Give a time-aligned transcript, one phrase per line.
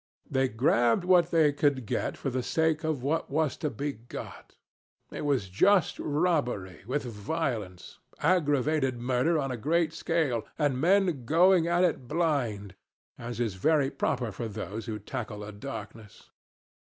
[0.27, 4.55] They grabbed what they could get for the sake of what was to be got.
[5.11, 11.67] It was just robbery with violence, aggravated murder on a great scale, and men going
[11.67, 12.73] at it blind
[13.19, 16.31] as is very proper for those who tackle a darkness.